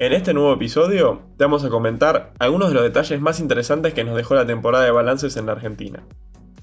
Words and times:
En 0.00 0.12
este 0.12 0.34
nuevo 0.34 0.52
episodio 0.52 1.22
te 1.38 1.44
vamos 1.44 1.64
a 1.64 1.68
comentar 1.68 2.32
algunos 2.40 2.70
de 2.70 2.74
los 2.74 2.82
detalles 2.82 3.20
más 3.20 3.38
interesantes 3.38 3.94
que 3.94 4.02
nos 4.02 4.16
dejó 4.16 4.34
la 4.34 4.44
temporada 4.44 4.84
de 4.84 4.90
balances 4.90 5.36
en 5.36 5.46
la 5.46 5.52
Argentina. 5.52 6.02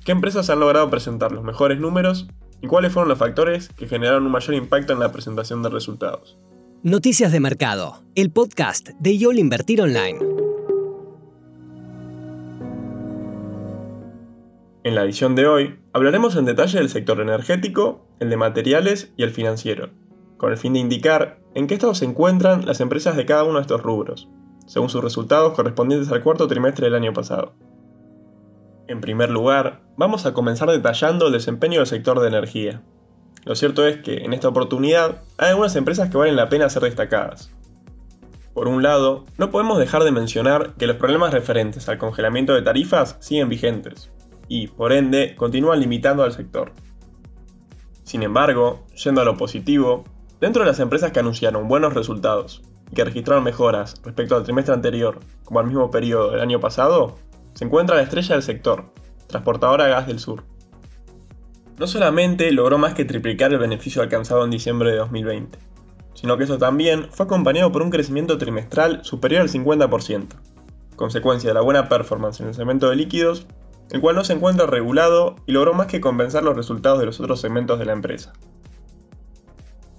¿Qué 0.04 0.12
empresas 0.12 0.50
han 0.50 0.60
logrado 0.60 0.90
presentar 0.90 1.32
los 1.32 1.42
mejores 1.42 1.80
números 1.80 2.28
y 2.60 2.68
cuáles 2.68 2.92
fueron 2.92 3.08
los 3.08 3.18
factores 3.18 3.70
que 3.70 3.88
generaron 3.88 4.26
un 4.26 4.34
mayor 4.34 4.54
impacto 4.56 4.92
en 4.92 5.00
la 5.00 5.14
presentación 5.14 5.64
de 5.64 5.70
resultados? 5.70 6.38
Noticias 6.84 7.32
de 7.32 7.40
Mercado, 7.40 8.04
el 8.16 8.32
podcast 8.32 8.90
de 9.00 9.18
YOL 9.18 9.40
Invertir 9.40 9.82
Online. 9.82 10.20
En 14.84 14.96
la 14.96 15.04
edición 15.06 15.36
de 15.36 15.48
hoy 15.48 15.80
hablaremos 15.94 16.36
en 16.36 16.44
detalle 16.44 16.80
del 16.80 16.90
sector 16.90 17.22
energético, 17.22 18.06
el 18.20 18.30
de 18.30 18.36
materiales 18.36 19.14
y 19.16 19.24
el 19.24 19.32
financiero, 19.32 19.90
con 20.42 20.52
el 20.52 20.58
fin 20.58 20.74
de 20.74 20.80
indicar 20.80 21.38
en 21.54 21.68
qué 21.68 21.76
estado 21.76 21.94
se 21.94 22.04
encuentran 22.04 22.66
las 22.66 22.82
empresas 22.82 23.16
de 23.16 23.28
cada 23.28 23.44
uno 23.44 23.58
de 23.58 23.62
estos 23.62 23.84
rubros, 23.84 24.28
según 24.66 24.90
sus 24.90 25.04
resultados 25.04 25.54
correspondientes 25.54 26.12
al 26.12 26.24
cuarto 26.24 26.48
trimestre 26.48 26.88
del 26.88 26.96
año 26.96 27.14
pasado. 27.14 27.54
En 28.88 29.02
primer 29.02 29.30
lugar, 29.30 29.84
vamos 29.98 30.26
a 30.26 30.34
comenzar 30.34 30.68
detallando 30.72 31.28
el 31.28 31.34
desempeño 31.34 31.78
del 31.78 31.86
sector 31.86 32.20
de 32.20 32.28
energía. 32.28 32.82
Lo 33.46 33.54
cierto 33.54 33.86
es 33.86 33.98
que 33.98 34.26
en 34.26 34.34
esta 34.34 34.48
oportunidad 34.48 35.22
hay 35.38 35.50
algunas 35.50 35.76
empresas 35.76 36.10
que 36.10 36.18
valen 36.18 36.36
la 36.36 36.50
pena 36.50 36.72
ser 36.72 36.82
destacadas. 36.82 37.52
Por 38.56 38.68
un 38.68 38.82
lado, 38.82 39.28
no 39.38 39.52
podemos 39.52 39.78
dejar 39.78 40.04
de 40.04 40.12
mencionar 40.12 40.74
que 40.74 40.88
los 40.88 40.98
problemas 40.98 41.34
referentes 41.34 41.88
al 41.88 42.00
congelamiento 42.00 42.56
de 42.56 42.64
tarifas 42.64 43.16
siguen 43.20 43.48
vigentes, 43.48 44.12
y, 44.48 44.70
por 44.70 44.92
ende, 44.92 45.36
continúan 45.36 45.80
limitando 45.80 46.24
al 46.24 46.32
sector. 46.32 46.72
Sin 48.02 48.24
embargo, 48.24 48.88
yendo 48.96 49.22
a 49.22 49.26
lo 49.26 49.38
positivo, 49.38 50.04
Dentro 50.42 50.64
de 50.64 50.70
las 50.72 50.80
empresas 50.80 51.12
que 51.12 51.20
anunciaron 51.20 51.68
buenos 51.68 51.94
resultados 51.94 52.64
y 52.92 52.96
que 52.96 53.06
registraron 53.06 53.44
mejoras 53.44 54.02
respecto 54.04 54.36
al 54.36 54.44
trimestre 54.44 54.74
anterior, 54.74 55.20
como 55.44 55.60
al 55.60 55.68
mismo 55.68 55.92
periodo 55.92 56.32
del 56.32 56.42
año 56.42 56.60
pasado, 56.60 57.16
se 57.54 57.64
encuentra 57.64 57.96
la 57.96 58.02
estrella 58.02 58.34
del 58.34 58.42
sector, 58.42 58.92
Transportadora 59.28 59.88
Gas 59.88 60.08
del 60.08 60.18
Sur. 60.18 60.44
No 61.78 61.86
solamente 61.86 62.52
logró 62.52 62.80
más 62.80 62.96
que 62.96 63.06
triplicar 63.06 63.54
el 63.54 63.60
beneficio 63.60 64.02
alcanzado 64.02 64.44
en 64.44 64.50
diciembre 64.50 64.90
de 64.90 64.98
2020, 64.98 65.60
sino 66.16 66.38
que 66.38 66.46
eso 66.46 66.58
también 66.58 67.10
fue 67.12 67.28
acompañado 67.28 67.72
por 67.72 67.84
un 67.84 67.92
crecimiento 67.92 68.40
trimestral 68.40 69.06
superior 69.06 69.44
al 69.44 69.50
50%, 69.50 70.28
consecuencia 70.96 71.52
de 71.52 71.54
la 71.54 71.62
buena 71.62 71.88
performance 71.88 72.42
en 72.42 72.48
el 72.48 72.56
segmento 72.56 72.90
de 72.90 72.96
líquidos, 72.96 73.46
el 73.92 74.02
cual 74.02 74.16
no 74.16 74.24
se 74.24 74.34
encuentra 74.34 74.66
regulado 74.66 75.36
y 75.46 75.52
logró 75.52 75.76
más 75.76 75.86
que 75.86 76.02
compensar 76.02 76.42
los 76.42 76.56
resultados 76.56 76.98
de 76.98 77.06
los 77.06 77.20
otros 77.20 77.42
segmentos 77.42 77.78
de 77.78 77.86
la 77.86 77.94
empresa. 77.94 78.34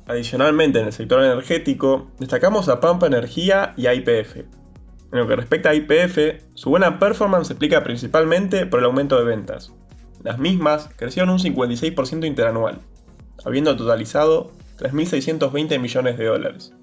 Adicionalmente, 0.06 0.80
en 0.80 0.86
el 0.86 0.92
sector 0.92 1.22
energético, 1.22 2.10
destacamos 2.18 2.68
a 2.68 2.80
Pampa 2.80 3.06
Energía 3.06 3.74
y 3.76 3.86
a 3.86 3.94
IPF. 3.94 4.36
En 4.36 5.18
lo 5.18 5.28
que 5.28 5.36
respecta 5.36 5.70
a 5.70 5.74
IPF, 5.74 6.42
su 6.54 6.70
buena 6.70 6.98
performance 6.98 7.48
se 7.48 7.52
explica 7.52 7.84
principalmente 7.84 8.66
por 8.66 8.80
el 8.80 8.86
aumento 8.86 9.18
de 9.18 9.24
ventas. 9.24 9.72
Las 10.22 10.38
mismas 10.38 10.88
crecieron 10.96 11.30
un 11.30 11.38
56% 11.38 12.26
interanual, 12.26 12.80
habiendo 13.44 13.76
totalizado 13.76 14.52
3.620 14.78 15.78
millones 15.78 16.18
de 16.18 16.24
dólares. 16.24 16.74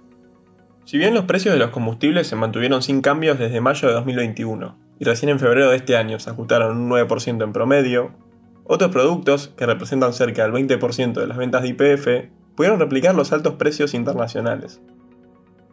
Si 0.85 0.97
bien 0.97 1.13
los 1.13 1.25
precios 1.25 1.53
de 1.53 1.59
los 1.59 1.69
combustibles 1.69 2.27
se 2.27 2.35
mantuvieron 2.35 2.81
sin 2.81 3.01
cambios 3.01 3.37
desde 3.37 3.61
mayo 3.61 3.87
de 3.87 3.93
2021 3.93 4.77
y 4.99 5.05
recién 5.05 5.29
en 5.29 5.39
febrero 5.39 5.69
de 5.69 5.77
este 5.77 5.95
año 5.95 6.19
se 6.19 6.29
ajustaron 6.29 6.77
un 6.77 6.89
9% 6.89 7.43
en 7.43 7.53
promedio, 7.53 8.11
otros 8.63 8.91
productos, 8.91 9.47
que 9.57 9.65
representan 9.65 10.13
cerca 10.13 10.43
del 10.43 10.51
20% 10.51 11.13
de 11.13 11.27
las 11.27 11.37
ventas 11.37 11.63
de 11.63 11.69
IPF, 11.69 12.07
pudieron 12.59 12.81
replicar 12.81 13.15
los 13.15 13.31
altos 13.31 13.53
precios 13.53 13.93
internacionales. 13.93 14.81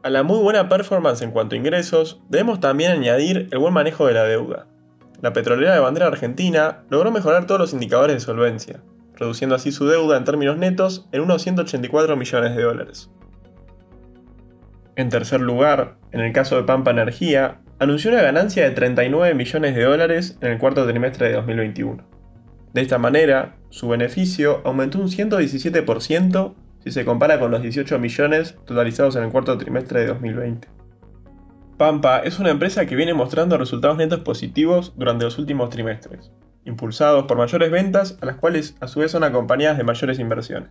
A 0.05 0.09
la 0.09 0.23
muy 0.23 0.39
buena 0.39 0.69
performance 0.69 1.21
en 1.21 1.33
cuanto 1.33 1.57
a 1.57 1.59
ingresos, 1.59 2.23
debemos 2.29 2.61
también 2.61 2.93
añadir 2.93 3.49
el 3.51 3.59
buen 3.59 3.75
manejo 3.75 4.07
de 4.07 4.15
la 4.15 4.23
deuda. 4.23 4.69
La 5.21 5.33
petrolera 5.33 5.75
de 5.75 5.81
bandera 5.81 6.07
argentina 6.07 6.85
logró 6.89 7.11
mejorar 7.11 7.49
todos 7.49 7.61
los 7.61 7.73
indicadores 7.73 8.15
de 8.15 8.21
solvencia, 8.21 8.85
reduciendo 9.17 9.57
así 9.57 9.73
su 9.73 9.89
deuda 9.89 10.17
en 10.17 10.23
términos 10.23 10.59
netos 10.59 11.09
en 11.11 11.23
unos 11.23 11.43
184 11.43 12.17
millones 12.17 12.55
de 12.55 12.63
dólares. 12.63 13.11
En 14.95 15.09
tercer 15.09 15.41
lugar, 15.41 15.97
en 16.13 16.21
el 16.21 16.33
caso 16.33 16.55
de 16.55 16.63
Pampa 16.63 16.93
Energía, 16.93 17.63
anunció 17.81 18.13
una 18.13 18.23
ganancia 18.23 18.63
de 18.63 18.71
39 18.71 19.35
millones 19.35 19.75
de 19.75 19.83
dólares 19.83 20.39
en 20.41 20.53
el 20.53 20.59
cuarto 20.59 20.87
trimestre 20.87 21.31
de 21.31 21.35
2021. 21.35 22.07
De 22.75 22.81
esta 22.81 22.99
manera, 22.99 23.57
su 23.71 23.89
beneficio 23.89 24.61
aumentó 24.65 25.01
un 25.01 25.09
117% 25.09 26.55
si 26.87 26.93
se 26.93 27.05
compara 27.05 27.41
con 27.41 27.51
los 27.51 27.63
18 27.63 27.99
millones 27.99 28.55
totalizados 28.65 29.17
en 29.17 29.25
el 29.25 29.33
cuarto 29.33 29.59
trimestre 29.59 30.03
de 30.03 30.07
2020. 30.07 30.69
Pampa 31.77 32.21
es 32.21 32.39
una 32.39 32.51
empresa 32.51 32.87
que 32.87 32.95
viene 32.95 33.13
mostrando 33.13 33.59
resultados 33.59 33.97
netos 33.97 34.21
positivos 34.21 34.93
durante 34.97 35.25
los 35.25 35.37
últimos 35.37 35.69
trimestres, 35.71 36.31
impulsados 36.65 37.25
por 37.25 37.39
mayores 37.39 37.73
ventas 37.73 38.17
a 38.21 38.27
las 38.27 38.37
cuales 38.37 38.77
a 38.79 38.87
su 38.87 39.01
vez 39.01 39.11
son 39.11 39.25
acompañadas 39.25 39.79
de 39.79 39.83
mayores 39.83 40.21
inversiones. 40.21 40.71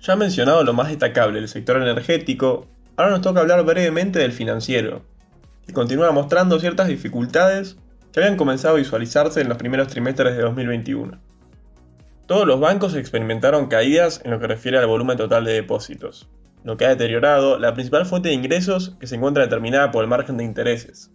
Ya 0.00 0.14
mencionado 0.14 0.62
lo 0.62 0.72
más 0.72 0.86
destacable 0.86 1.40
del 1.40 1.48
sector 1.48 1.82
energético, 1.82 2.68
ahora 2.96 3.10
nos 3.10 3.20
toca 3.20 3.40
hablar 3.40 3.64
brevemente 3.64 4.20
del 4.20 4.30
financiero, 4.30 5.02
que 5.66 5.72
continúa 5.72 6.12
mostrando 6.12 6.60
ciertas 6.60 6.86
dificultades 6.86 7.78
que 8.12 8.20
habían 8.20 8.36
comenzado 8.36 8.76
a 8.76 8.78
visualizarse 8.78 9.40
en 9.40 9.48
los 9.48 9.58
primeros 9.58 9.88
trimestres 9.88 10.36
de 10.36 10.42
2021. 10.42 11.35
Todos 12.26 12.44
los 12.44 12.58
bancos 12.58 12.96
experimentaron 12.96 13.68
caídas 13.68 14.20
en 14.24 14.32
lo 14.32 14.40
que 14.40 14.48
refiere 14.48 14.78
al 14.78 14.86
volumen 14.88 15.16
total 15.16 15.44
de 15.44 15.52
depósitos, 15.52 16.28
lo 16.64 16.76
que 16.76 16.84
ha 16.84 16.88
deteriorado 16.88 17.56
la 17.58 17.72
principal 17.74 18.04
fuente 18.04 18.30
de 18.30 18.34
ingresos 18.34 18.96
que 18.98 19.06
se 19.06 19.14
encuentra 19.14 19.44
determinada 19.44 19.92
por 19.92 20.02
el 20.02 20.10
margen 20.10 20.36
de 20.36 20.44
intereses. 20.44 21.12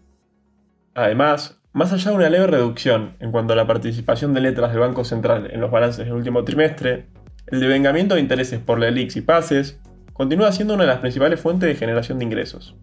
Además, 0.96 1.60
más 1.74 1.92
allá 1.92 2.12
de 2.12 2.18
una 2.18 2.30
leve 2.30 2.48
reducción 2.48 3.18
en 3.20 3.32
cuanto 3.32 3.52
a 3.52 3.58
la 3.58 3.68
participación 3.68 4.34
de 4.34 4.40
letras 4.40 4.72
del 4.72 4.80
Banco 4.80 5.04
Central 5.04 5.50
en 5.52 5.60
los 5.60 5.70
balances 5.70 6.06
del 6.06 6.14
último 6.14 6.46
trimestre, 6.46 7.08
el 7.48 7.60
devengamiento 7.60 8.16
de 8.16 8.22
intereses 8.22 8.62
por 8.62 8.80
LELIX 8.80 9.18
y 9.18 9.22
pases 9.22 9.80
continúa 10.14 10.54
siendo 10.54 10.76
una 10.76 10.84
de 10.84 10.90
las 10.90 11.00
principales 11.00 11.42
fuentes 11.42 11.68
de 11.68 11.76
generación 11.76 12.20
de 12.20 12.26
ingresos. 12.26 12.76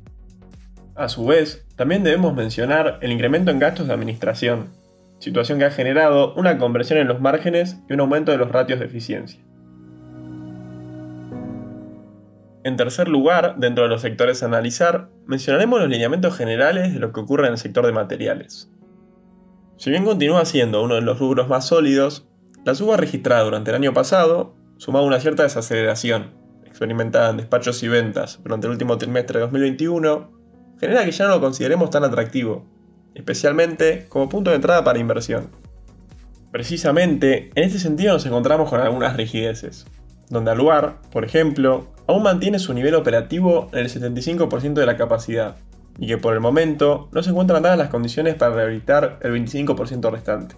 A 0.95 1.09
su 1.09 1.25
vez, 1.25 1.67
también 1.77 2.03
debemos 2.03 2.35
mencionar 2.35 2.99
el 3.01 3.13
incremento 3.13 3.51
en 3.51 3.59
gastos 3.59 3.87
de 3.87 3.95
administración, 3.95 4.69
situación 5.19 5.59
que 5.59 5.65
ha 5.65 5.71
generado 5.71 6.35
una 6.35 6.59
compresión 6.59 6.99
en 6.99 7.09
los 7.09 7.21
márgenes 7.21 7.81
y 7.89 7.93
un 7.93 8.01
aumento 8.01 8.33
de 8.33 8.39
los 8.39 8.51
ratios 8.51 8.79
de 8.79 8.87
eficiencia. 8.87 9.41
En 12.65 12.77
tercer 12.77 13.09
lugar, 13.09 13.57
dentro 13.59 13.85
de 13.85 13.91
los 13.91 14.03
sectores 14.03 14.43
a 14.43 14.47
analizar, 14.47 15.09
mencionaremos 15.27 15.81
los 15.81 15.89
lineamientos 15.89 16.37
generales 16.37 16.93
de 16.93 17.01
lo 17.01 17.13
que 17.13 17.21
ocurre 17.21 17.47
en 17.47 17.53
el 17.53 17.59
sector 17.59 17.87
de 17.87 17.93
materiales. 17.93 18.71
Si 19.77 19.91
bien 19.91 20.05
continúa 20.05 20.45
siendo 20.45 20.83
uno 20.83 20.97
de 20.97 21.01
los 21.01 21.19
rubros 21.19 21.49
más 21.49 21.67
sólidos, 21.67 22.29
la 22.65 22.75
suba 22.75 22.97
registrada 22.97 23.45
durante 23.45 23.71
el 23.71 23.77
año 23.77 23.95
pasado, 23.95 24.55
sumado 24.77 25.05
a 25.05 25.09
una 25.09 25.21
cierta 25.21 25.45
desaceleración 25.45 26.35
experimentada 26.67 27.31
en 27.31 27.39
despachos 27.39 27.83
y 27.83 27.89
ventas 27.89 28.41
durante 28.43 28.67
el 28.67 28.73
último 28.73 28.99
trimestre 28.99 29.39
de 29.39 29.45
2021, 29.45 30.31
genera 30.81 31.05
que 31.05 31.13
ya 31.13 31.27
no 31.27 31.37
lo 31.37 31.41
consideremos 31.41 31.91
tan 31.91 32.05
atractivo, 32.05 32.67
especialmente 33.19 34.07
como 34.09 34.29
punto 34.29 34.51
de 34.51 34.57
entrada 34.57 34.85
para 34.85 34.99
inversión. 34.99 35.51
Precisamente, 36.51 37.51
en 37.55 37.65
este 37.65 37.79
sentido 37.79 38.15
nos 38.15 38.25
encontramos 38.25 38.71
con 38.71 38.81
algunas 38.81 39.17
rigideces, 39.17 39.87
donde 40.31 40.53
Aluar, 40.53 41.01
por 41.11 41.25
ejemplo, 41.25 41.89
aún 42.07 42.23
mantiene 42.23 42.59
su 42.59 42.73
nivel 42.73 42.95
operativo 42.95 43.69
en 43.73 43.81
el 43.81 43.91
75% 43.91 44.75
de 44.75 44.87
la 44.87 44.97
capacidad, 44.97 45.57
y 45.99 46.07
que 46.07 46.17
por 46.17 46.33
el 46.33 46.41
momento 46.41 47.09
no 47.13 47.23
se 47.23 47.31
encuentran 47.31 47.63
dadas 47.63 47.77
las 47.77 47.89
condiciones 47.89 48.37
para 48.37 48.55
rehabilitar 48.55 49.19
el 49.21 49.33
25% 49.33 50.11
restante. 50.11 50.55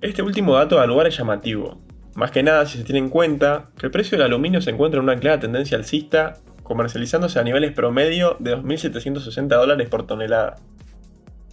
Este 0.00 0.22
último 0.22 0.54
dato 0.54 0.76
de 0.76 0.82
Aluar 0.82 1.06
es 1.06 1.16
llamativo, 1.16 1.80
más 2.16 2.32
que 2.32 2.42
nada 2.42 2.66
si 2.66 2.76
se 2.78 2.84
tiene 2.84 2.98
en 2.98 3.08
cuenta 3.08 3.70
que 3.78 3.86
el 3.86 3.92
precio 3.92 4.18
del 4.18 4.26
aluminio 4.26 4.60
se 4.60 4.70
encuentra 4.70 4.98
en 4.98 5.04
una 5.04 5.16
clara 5.16 5.40
tendencia 5.40 5.78
alcista, 5.78 6.34
comercializándose 6.64 7.38
a 7.38 7.44
niveles 7.44 7.72
promedio 7.72 8.36
de 8.40 8.56
2.760 8.56 9.46
dólares 9.46 9.88
por 9.88 10.06
tonelada, 10.06 10.56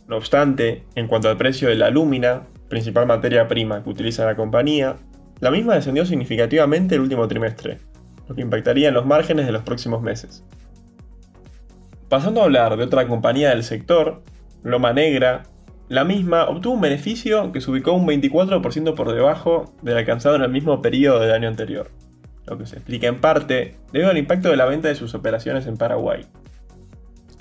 no 0.10 0.18
obstante, 0.18 0.84
en 0.96 1.08
cuanto 1.08 1.30
al 1.30 1.38
precio 1.38 1.70
de 1.70 1.76
la 1.76 1.86
alúmina, 1.86 2.48
principal 2.68 3.06
materia 3.06 3.48
prima 3.48 3.84
que 3.84 3.92
utiliza 3.92 4.26
la 4.26 4.36
compañía, 4.36 4.96
la 5.40 5.52
misma 5.52 5.76
descendió 5.76 6.04
significativamente 6.04 6.96
el 6.96 7.02
último 7.02 7.28
trimestre, 7.28 7.78
lo 8.28 8.34
que 8.34 8.42
impactaría 8.42 8.88
en 8.88 8.96
los 8.96 9.06
márgenes 9.06 9.46
de 9.46 9.52
los 9.52 9.62
próximos 9.62 10.02
meses. 10.02 10.44
Pasando 12.10 12.42
a 12.42 12.46
hablar 12.46 12.76
de 12.76 12.86
otra 12.86 13.08
compañía 13.08 13.50
del 13.50 13.64
sector, 13.64 14.24
Loma 14.64 14.94
Negra, 14.94 15.44
la 15.90 16.04
misma 16.06 16.46
obtuvo 16.46 16.74
un 16.74 16.82
beneficio 16.82 17.52
que 17.52 17.62
se 17.62 17.70
ubicó 17.70 17.94
un 17.94 18.08
24% 18.08 18.96
por 18.96 19.14
debajo 19.14 19.76
del 19.84 19.98
alcanzado 19.98 20.36
en 20.36 20.42
el 20.42 20.50
mismo 20.50 20.82
periodo 20.82 21.20
del 21.20 21.34
año 21.34 21.48
anterior, 21.48 21.92
lo 22.48 22.58
que 22.58 22.66
se 22.66 22.78
explica 22.78 23.06
en 23.06 23.22
parte 23.22 23.76
debido 23.94 24.10
al 24.10 24.18
impacto 24.18 24.50
de 24.50 24.58
la 24.58 24.66
venta 24.66 24.88
de 24.88 24.96
sus 24.96 25.14
operaciones 25.14 25.68
en 25.68 25.78
Paraguay. 25.78 26.26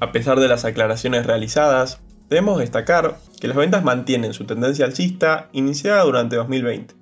A 0.01 0.13
pesar 0.13 0.39
de 0.39 0.49
las 0.49 0.67
aclaraciones 0.67 1.27
realizadas, 1.27 2.03
Debemos 2.29 2.59
destacar 2.59 3.17
que 3.41 3.49
las 3.49 3.57
ventas 3.57 3.85
mantienen 3.85 4.35
su 4.35 4.45
tendencia 4.45 4.85
alcista 4.85 5.49
iniciada 5.53 6.03
durante 6.03 6.37
2020. 6.37 6.95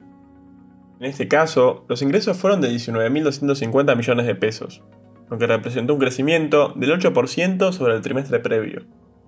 En 1.01 1.07
este 1.07 1.27
caso, 1.27 1.85
los 1.89 2.01
ingresos 2.01 2.37
fueron 2.37 2.61
de 2.61 2.71
19.250 2.71 3.97
millones 3.97 4.27
de 4.27 4.35
pesos, 4.35 4.83
lo 5.29 5.37
que 5.37 5.47
representó 5.47 5.95
un 5.95 6.01
crecimiento 6.01 6.73
del 6.77 6.99
8% 6.99 7.73
sobre 7.73 7.95
el 7.95 8.03
trimestre 8.03 8.39
previo, 8.39 8.83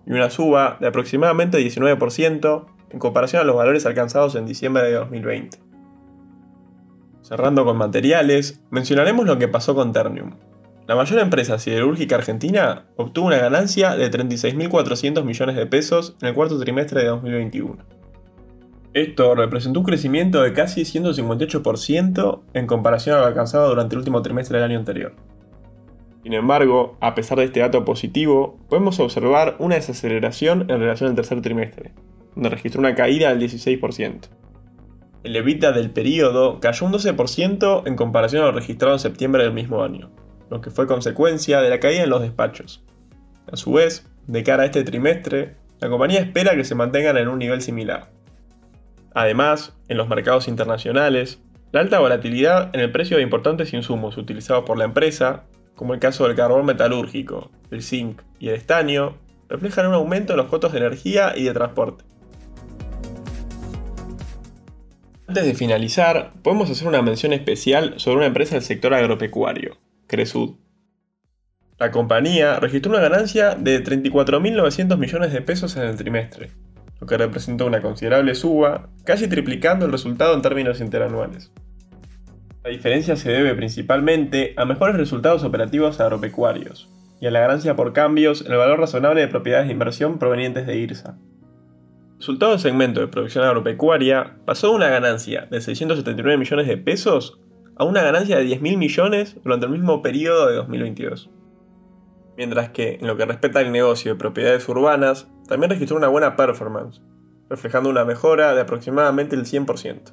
y 0.06 0.12
una 0.12 0.30
suba 0.30 0.78
de 0.80 0.86
aproximadamente 0.86 1.58
19% 1.58 2.66
en 2.90 2.98
comparación 2.98 3.42
a 3.42 3.44
los 3.44 3.56
valores 3.56 3.84
alcanzados 3.84 4.36
en 4.36 4.46
diciembre 4.46 4.84
de 4.84 4.94
2020. 4.94 5.58
Cerrando 7.22 7.64
con 7.64 7.76
materiales, 7.76 8.62
mencionaremos 8.70 9.26
lo 9.26 9.36
que 9.38 9.48
pasó 9.48 9.74
con 9.74 9.92
Ternium. 9.92 10.36
La 10.88 10.96
mayor 10.96 11.18
empresa 11.18 11.58
siderúrgica 11.58 12.16
argentina 12.16 12.86
obtuvo 12.96 13.26
una 13.26 13.36
ganancia 13.36 13.94
de 13.94 14.10
36.400 14.10 15.22
millones 15.22 15.54
de 15.54 15.66
pesos 15.66 16.16
en 16.22 16.28
el 16.28 16.34
cuarto 16.34 16.58
trimestre 16.58 17.02
de 17.02 17.08
2021. 17.08 17.76
Esto 18.94 19.34
representó 19.34 19.80
un 19.80 19.84
crecimiento 19.84 20.40
de 20.40 20.54
casi 20.54 20.84
158% 20.84 22.40
en 22.54 22.66
comparación 22.66 23.16
a 23.16 23.20
lo 23.20 23.26
alcanzado 23.26 23.68
durante 23.68 23.96
el 23.96 23.98
último 23.98 24.22
trimestre 24.22 24.56
del 24.56 24.70
año 24.70 24.78
anterior. 24.78 25.14
Sin 26.22 26.32
embargo, 26.32 26.96
a 27.02 27.14
pesar 27.14 27.36
de 27.36 27.44
este 27.44 27.60
dato 27.60 27.84
positivo, 27.84 28.58
podemos 28.70 28.98
observar 28.98 29.56
una 29.58 29.74
desaceleración 29.74 30.70
en 30.70 30.80
relación 30.80 31.10
al 31.10 31.16
tercer 31.16 31.42
trimestre, 31.42 31.92
donde 32.34 32.48
registró 32.48 32.80
una 32.80 32.94
caída 32.94 33.28
del 33.28 33.42
16%. 33.42 34.30
El 35.22 35.36
EBITDA 35.36 35.72
del 35.72 35.90
periodo 35.90 36.60
cayó 36.60 36.86
un 36.86 36.94
12% 36.94 37.82
en 37.84 37.94
comparación 37.94 38.42
a 38.42 38.46
lo 38.46 38.52
registrado 38.52 38.94
en 38.94 39.00
septiembre 39.00 39.42
del 39.42 39.52
mismo 39.52 39.82
año, 39.82 40.10
lo 40.50 40.60
que 40.60 40.70
fue 40.70 40.86
consecuencia 40.86 41.60
de 41.60 41.70
la 41.70 41.80
caída 41.80 42.04
en 42.04 42.10
los 42.10 42.22
despachos. 42.22 42.84
A 43.50 43.56
su 43.56 43.72
vez, 43.72 44.06
de 44.26 44.42
cara 44.42 44.64
a 44.64 44.66
este 44.66 44.84
trimestre, 44.84 45.56
la 45.80 45.88
compañía 45.88 46.20
espera 46.20 46.56
que 46.56 46.64
se 46.64 46.74
mantengan 46.74 47.16
en 47.16 47.28
un 47.28 47.38
nivel 47.38 47.62
similar. 47.62 48.10
Además, 49.14 49.76
en 49.88 49.96
los 49.96 50.08
mercados 50.08 50.48
internacionales, 50.48 51.40
la 51.72 51.80
alta 51.80 51.98
volatilidad 51.98 52.70
en 52.74 52.80
el 52.80 52.92
precio 52.92 53.16
de 53.16 53.22
importantes 53.22 53.72
insumos 53.72 54.16
utilizados 54.16 54.64
por 54.64 54.78
la 54.78 54.84
empresa, 54.84 55.44
como 55.74 55.94
el 55.94 56.00
caso 56.00 56.26
del 56.26 56.36
carbón 56.36 56.66
metalúrgico, 56.66 57.50
el 57.70 57.82
zinc 57.82 58.22
y 58.38 58.48
el 58.48 58.54
estaño, 58.54 59.18
reflejan 59.48 59.86
un 59.86 59.94
aumento 59.94 60.32
en 60.32 60.38
los 60.38 60.46
costos 60.46 60.72
de 60.72 60.78
energía 60.78 61.34
y 61.36 61.44
de 61.44 61.52
transporte. 61.52 62.04
Antes 65.26 65.44
de 65.44 65.54
finalizar, 65.54 66.32
podemos 66.42 66.70
hacer 66.70 66.88
una 66.88 67.02
mención 67.02 67.34
especial 67.34 67.94
sobre 67.98 68.18
una 68.18 68.26
empresa 68.26 68.54
del 68.54 68.64
sector 68.64 68.94
agropecuario, 68.94 69.76
Cresud. 70.08 70.56
La 71.78 71.92
compañía 71.92 72.58
registró 72.58 72.90
una 72.90 73.00
ganancia 73.00 73.54
de 73.54 73.84
34.900 73.84 74.98
millones 74.98 75.32
de 75.32 75.42
pesos 75.42 75.76
en 75.76 75.84
el 75.84 75.96
trimestre, 75.96 76.50
lo 77.00 77.06
que 77.06 77.16
representó 77.16 77.66
una 77.66 77.80
considerable 77.80 78.34
suba, 78.34 78.88
casi 79.04 79.28
triplicando 79.28 79.86
el 79.86 79.92
resultado 79.92 80.34
en 80.34 80.42
términos 80.42 80.80
interanuales. 80.80 81.52
La 82.64 82.70
diferencia 82.70 83.14
se 83.14 83.30
debe 83.30 83.54
principalmente 83.54 84.54
a 84.56 84.64
mejores 84.64 84.96
resultados 84.96 85.44
operativos 85.44 86.00
agropecuarios 86.00 86.88
y 87.20 87.26
a 87.26 87.30
la 87.30 87.40
ganancia 87.40 87.76
por 87.76 87.92
cambios 87.92 88.44
en 88.44 88.50
el 88.50 88.58
valor 88.58 88.80
razonable 88.80 89.20
de 89.20 89.28
propiedades 89.28 89.68
de 89.68 89.72
inversión 89.74 90.18
provenientes 90.18 90.66
de 90.66 90.76
IRSA, 90.76 91.16
resultado 92.18 92.52
del 92.52 92.60
segmento 92.60 93.00
de 93.00 93.08
producción 93.08 93.44
agropecuaria 93.44 94.36
pasó 94.44 94.70
de 94.70 94.74
una 94.74 94.88
ganancia 94.88 95.46
de 95.50 95.60
679 95.60 96.36
millones 96.36 96.66
de 96.66 96.76
pesos 96.76 97.40
a 97.78 97.84
una 97.84 98.02
ganancia 98.02 98.36
de 98.36 98.44
10.000 98.44 98.76
millones 98.76 99.36
durante 99.42 99.66
el 99.66 99.72
mismo 99.72 100.02
periodo 100.02 100.48
de 100.48 100.56
2022. 100.56 101.30
Mientras 102.36 102.70
que, 102.70 102.98
en 103.00 103.06
lo 103.06 103.16
que 103.16 103.24
respecta 103.24 103.60
al 103.60 103.72
negocio 103.72 104.12
de 104.12 104.18
propiedades 104.18 104.68
urbanas, 104.68 105.28
también 105.48 105.70
registró 105.70 105.96
una 105.96 106.08
buena 106.08 106.36
performance, 106.36 107.00
reflejando 107.48 107.88
una 107.88 108.04
mejora 108.04 108.54
de 108.54 108.60
aproximadamente 108.60 109.36
el 109.36 109.44
100%. 109.44 110.12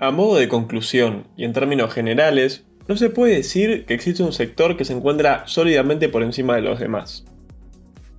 A 0.00 0.10
modo 0.12 0.36
de 0.36 0.48
conclusión 0.48 1.26
y 1.36 1.44
en 1.44 1.52
términos 1.52 1.92
generales, 1.92 2.64
no 2.86 2.96
se 2.96 3.10
puede 3.10 3.34
decir 3.34 3.84
que 3.84 3.94
existe 3.94 4.22
un 4.22 4.32
sector 4.32 4.76
que 4.76 4.84
se 4.84 4.92
encuentra 4.92 5.46
sólidamente 5.46 6.08
por 6.08 6.22
encima 6.22 6.54
de 6.54 6.62
los 6.62 6.78
demás. 6.78 7.24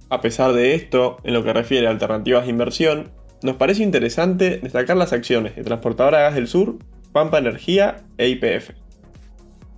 A 0.10 0.19
pesar 0.21 0.51
de 0.54 0.75
esto, 0.75 1.18
en 1.24 1.33
lo 1.33 1.44
que 1.44 1.54
refiere 1.54 1.88
a 1.88 1.92
alternativas 1.92 2.44
de 2.44 2.51
inversión, 2.51 3.12
nos 3.41 3.56
parece 3.56 3.83
interesante 3.83 4.59
destacar 4.62 4.97
las 4.97 5.13
acciones 5.13 5.56
de 5.56 5.63
Transportadora 5.63 6.21
Gas 6.21 6.36
del 6.36 6.47
Sur, 6.47 6.77
Pampa 7.12 7.38
Energía 7.38 8.03
e 8.18 8.27
IPF. 8.30 8.71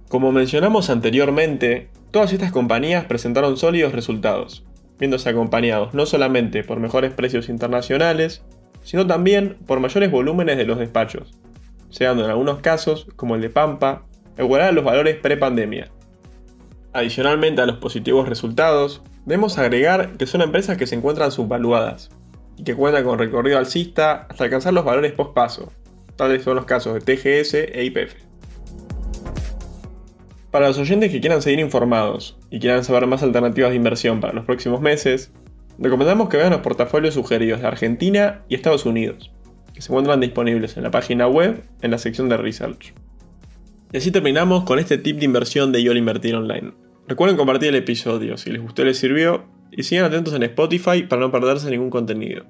Como 0.09 0.31
mencionamos 0.31 0.89
anteriormente, 0.89 1.89
todas 2.11 2.33
estas 2.33 2.51
compañías 2.51 3.05
presentaron 3.05 3.57
sólidos 3.57 3.93
resultados, 3.93 4.65
viéndose 4.99 5.29
acompañados 5.29 5.93
no 5.93 6.05
solamente 6.05 6.63
por 6.63 6.79
mejores 6.79 7.13
precios 7.13 7.49
internacionales, 7.49 8.43
sino 8.83 9.05
también 9.05 9.57
por 9.67 9.79
mayores 9.79 10.11
volúmenes 10.11 10.57
de 10.57 10.65
los 10.65 10.79
despachos, 10.79 11.31
llegando 11.97 12.25
en 12.25 12.31
algunos 12.31 12.59
casos, 12.59 13.07
como 13.15 13.35
el 13.35 13.41
de 13.41 13.49
Pampa, 13.49 14.05
a 14.37 14.41
igualar 14.41 14.73
los 14.73 14.83
valores 14.83 15.17
pre-pandemia. 15.17 15.89
Adicionalmente 16.93 17.61
a 17.61 17.67
los 17.67 17.77
positivos 17.77 18.27
resultados, 18.27 19.01
Debemos 19.25 19.59
agregar 19.59 20.17
que 20.17 20.25
son 20.25 20.41
empresas 20.41 20.77
que 20.77 20.87
se 20.87 20.95
encuentran 20.95 21.31
subvaluadas 21.31 22.09
y 22.57 22.63
que 22.63 22.75
cuentan 22.75 23.03
con 23.03 23.19
recorrido 23.19 23.57
alcista 23.57 24.27
hasta 24.29 24.43
alcanzar 24.43 24.73
los 24.73 24.85
valores 24.85 25.13
post 25.13 25.33
paso, 25.33 25.71
tales 26.15 26.43
son 26.43 26.55
los 26.55 26.65
casos 26.65 26.93
de 26.93 26.99
TGS 27.01 27.53
e 27.53 27.83
IPF. 27.85 28.13
Para 30.51 30.67
los 30.67 30.77
oyentes 30.77 31.11
que 31.11 31.21
quieran 31.21 31.41
seguir 31.41 31.59
informados 31.59 32.37
y 32.49 32.59
quieran 32.59 32.83
saber 32.83 33.07
más 33.07 33.23
alternativas 33.23 33.69
de 33.69 33.77
inversión 33.77 34.19
para 34.19 34.33
los 34.33 34.45
próximos 34.45 34.81
meses, 34.81 35.31
recomendamos 35.79 36.27
que 36.27 36.37
vean 36.37 36.51
los 36.51 36.59
portafolios 36.59 37.13
sugeridos 37.13 37.61
de 37.61 37.67
Argentina 37.67 38.43
y 38.49 38.55
Estados 38.55 38.85
Unidos, 38.85 39.31
que 39.73 39.81
se 39.81 39.91
encuentran 39.91 40.19
disponibles 40.19 40.75
en 40.75 40.83
la 40.83 40.91
página 40.91 41.27
web 41.27 41.63
en 41.81 41.91
la 41.91 41.97
sección 41.97 42.27
de 42.27 42.35
Research. 42.35 42.93
Y 43.93 43.97
así 43.97 44.11
terminamos 44.11 44.65
con 44.65 44.77
este 44.77 44.97
tip 44.97 45.19
de 45.19 45.25
inversión 45.25 45.71
de 45.71 45.83
YOL 45.83 45.97
Invertir 45.97 46.35
Online. 46.35 46.73
Recuerden 47.07 47.37
compartir 47.37 47.69
el 47.69 47.75
episodio 47.75 48.37
si 48.37 48.51
les 48.51 48.61
gustó 48.61 48.81
y 48.81 48.85
les 48.85 48.97
sirvió 48.97 49.45
y 49.71 49.83
sigan 49.83 50.05
atentos 50.05 50.33
en 50.33 50.43
Spotify 50.43 51.03
para 51.03 51.21
no 51.21 51.31
perderse 51.31 51.69
ningún 51.69 51.89
contenido. 51.89 52.45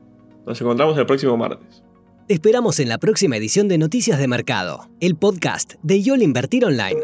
Nos 0.45 0.59
encontramos 0.59 0.97
el 0.97 1.05
próximo 1.05 1.37
martes. 1.37 1.83
Te 2.27 2.33
esperamos 2.33 2.79
en 2.79 2.89
la 2.89 2.97
próxima 2.97 3.37
edición 3.37 3.67
de 3.67 3.77
Noticias 3.77 4.17
de 4.17 4.27
Mercado, 4.27 4.89
el 4.99 5.15
podcast 5.15 5.73
de 5.83 6.01
YOL 6.01 6.21
Invertir 6.21 6.65
Online. 6.65 6.99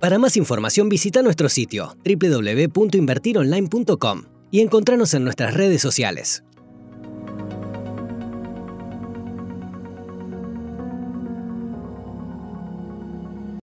Para 0.00 0.18
más 0.18 0.36
información 0.36 0.88
visita 0.88 1.22
nuestro 1.22 1.48
sitio 1.48 1.96
www.invertironline.com 2.04 4.22
y 4.50 4.60
encontrarnos 4.60 5.14
en 5.14 5.24
nuestras 5.24 5.54
redes 5.54 5.80
sociales. 5.80 6.43